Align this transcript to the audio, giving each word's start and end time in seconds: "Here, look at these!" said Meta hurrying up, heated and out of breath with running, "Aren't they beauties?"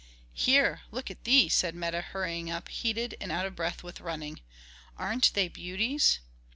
"Here, 0.33 0.81
look 0.89 1.11
at 1.11 1.25
these!" 1.25 1.53
said 1.53 1.75
Meta 1.75 2.01
hurrying 2.01 2.49
up, 2.49 2.69
heated 2.69 3.13
and 3.21 3.31
out 3.31 3.45
of 3.45 3.55
breath 3.55 3.83
with 3.83 4.01
running, 4.01 4.41
"Aren't 4.97 5.31
they 5.35 5.47
beauties?" 5.47 6.17